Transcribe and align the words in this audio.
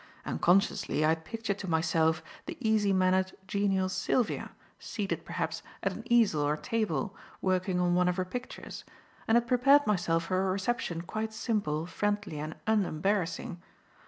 Unconsciously, 0.25 1.05
I 1.05 1.09
had 1.09 1.25
pictured 1.25 1.59
to 1.59 1.67
myself 1.69 2.23
the 2.47 2.57
easy 2.59 2.91
mannered, 2.91 3.33
genial 3.45 3.87
Sylvia, 3.87 4.49
seated, 4.79 5.23
perhaps, 5.25 5.61
at 5.83 5.93
an 5.93 6.01
easel 6.07 6.41
or 6.41 6.57
table, 6.57 7.15
working 7.39 7.79
on 7.79 7.93
one 7.93 8.07
of 8.07 8.17
her 8.17 8.25
pictures, 8.25 8.83
and 9.27 9.35
had 9.35 9.45
prepared 9.45 9.85
myself 9.85 10.23
for 10.23 10.47
a 10.47 10.51
reception 10.51 11.01
quite 11.03 11.33
simple, 11.33 11.85
friendly 11.85 12.39
and 12.39 12.55
unembarrassing. 12.65 13.61